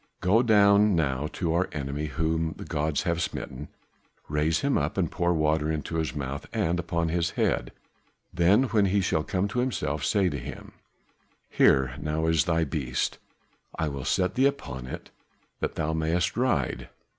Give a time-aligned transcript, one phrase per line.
[0.19, 3.67] Go down now to our enemy whom the gods have smitten,
[4.27, 7.71] raise him up and pour water into his mouth and upon his head,
[8.33, 10.71] then when he shall come to himself say to him,
[11.51, 13.19] 'Here now is thy beast,
[13.77, 15.11] I will set thee upon it
[15.59, 16.89] that thou mayest ride.